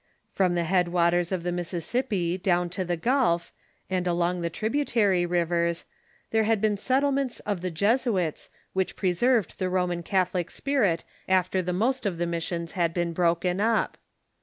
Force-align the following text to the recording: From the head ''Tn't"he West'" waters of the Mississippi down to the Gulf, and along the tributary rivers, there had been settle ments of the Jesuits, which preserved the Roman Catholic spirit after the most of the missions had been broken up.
From 0.31 0.55
the 0.55 0.63
head 0.63 0.85
''Tn't"he 0.87 0.89
West'" 0.89 0.95
waters 0.95 1.31
of 1.31 1.43
the 1.43 1.51
Mississippi 1.51 2.35
down 2.35 2.71
to 2.71 2.83
the 2.83 2.97
Gulf, 2.97 3.53
and 3.87 4.07
along 4.07 4.41
the 4.41 4.49
tributary 4.49 5.27
rivers, 5.27 5.85
there 6.31 6.45
had 6.45 6.59
been 6.59 6.75
settle 6.75 7.11
ments 7.11 7.39
of 7.41 7.61
the 7.61 7.69
Jesuits, 7.69 8.49
which 8.73 8.95
preserved 8.95 9.59
the 9.59 9.69
Roman 9.69 10.01
Catholic 10.01 10.49
spirit 10.49 11.03
after 11.27 11.61
the 11.61 11.71
most 11.71 12.07
of 12.07 12.17
the 12.17 12.25
missions 12.25 12.71
had 12.71 12.95
been 12.95 13.13
broken 13.13 13.59
up. 13.61 13.95